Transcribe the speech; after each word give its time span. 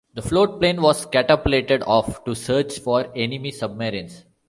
The 0.15 0.23
float 0.23 0.59
plane 0.59 0.81
was 0.81 1.05
catapulted 1.05 1.83
off 1.83 2.25
to 2.25 2.33
search 2.33 2.79
for 2.79 3.13
enemy 3.15 3.51
submarines. 3.51 4.25